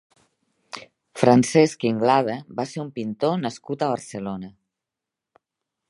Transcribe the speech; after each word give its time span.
Francesc 1.23 1.85
Inglada 1.89 2.39
va 2.61 2.65
ser 2.71 2.83
un 2.87 2.91
pintor 2.97 3.39
nascut 3.45 3.85
a 3.85 3.91
Barcelona. 3.95 4.53